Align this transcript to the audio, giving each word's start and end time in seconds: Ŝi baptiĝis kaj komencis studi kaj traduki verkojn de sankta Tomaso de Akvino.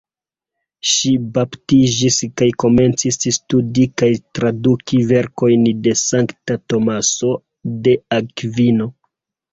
Ŝi 0.91 1.09
baptiĝis 1.35 2.17
kaj 2.41 2.47
komencis 2.63 3.19
studi 3.37 3.85
kaj 4.03 4.09
traduki 4.39 5.03
verkojn 5.15 5.69
de 5.89 5.95
sankta 6.05 6.59
Tomaso 6.75 7.33
de 7.87 7.99
Akvino. 8.21 8.91